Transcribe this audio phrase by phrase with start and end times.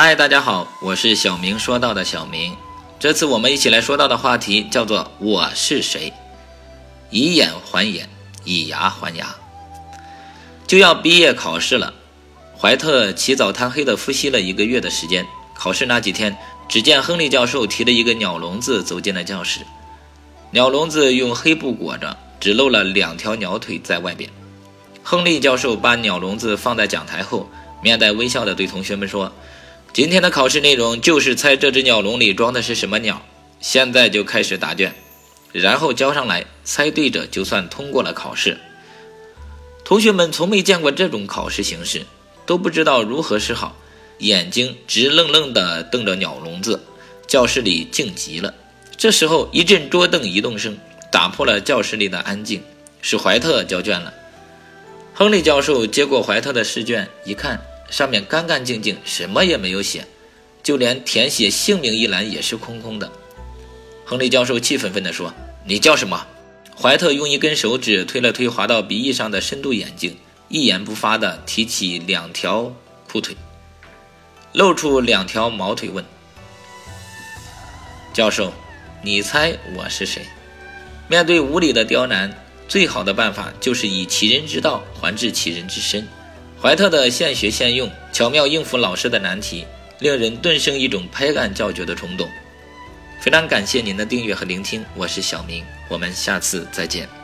[0.00, 2.54] 嗨，大家好，我是小明说到的小明。
[3.00, 6.12] 这次我们一起来说到的话题叫做“我是谁”。
[7.10, 8.08] 以眼还眼，
[8.44, 9.34] 以牙还牙。
[10.68, 11.92] 就要毕业考试了，
[12.56, 15.26] 怀特起早贪黑的复习了一个月的时间。
[15.52, 16.38] 考试那几天，
[16.68, 19.62] 只见亨利教授提着一个鸟笼子走进了教室。
[20.52, 24.30] 鸟笼子用黑布裹着，只露了两条鸟腿在外边。
[25.02, 27.50] 亨利教授把鸟笼子放在讲台后，
[27.82, 29.32] 面带微笑地对同学们说。
[29.92, 33.20] 今天的考试内容就是猜这只鸟笼里装的是什么鸟。
[33.60, 34.94] 现在就开始答卷，
[35.52, 38.58] 然后交上来，猜对者就算通过了考试。
[39.84, 42.06] 同学们从没见过这种考试形式，
[42.46, 43.76] 都不知道如何是好，
[44.18, 46.80] 眼睛直愣愣地瞪着鸟笼子。
[47.26, 48.54] 教室里静极了。
[48.96, 50.78] 这时候，一阵桌凳移动声
[51.10, 52.62] 打破了教室里的安静。
[53.00, 54.12] 是怀特交卷了。
[55.14, 57.60] 亨利教授接过怀特的试卷，一看。
[57.90, 60.06] 上面干干净净，什么也没有写，
[60.62, 63.10] 就连填写姓名一栏也是空空的。
[64.04, 65.32] 亨利教授气愤愤地说
[65.66, 66.26] ：“你叫什么？”
[66.80, 70.16] 怀特用一根手指推了推滑到鼻翼上的深度眼镜，
[70.48, 72.72] 一言不发地提起两条
[73.10, 73.36] 裤腿，
[74.52, 76.04] 露出两条毛腿，问
[78.14, 78.52] ：“教授，
[79.02, 80.22] 你猜我是谁？”
[81.08, 82.32] 面对无理的刁难，
[82.68, 86.06] 最好的办法就是以其人之道还治其人之身。
[86.60, 89.64] 怀特的现学现用，巧妙应付老师的难题，
[90.00, 92.28] 令人顿生一种拍案叫绝的冲动。
[93.20, 97.17] 非常感谢您的订阅和聆听，我是小明，我们下次再见。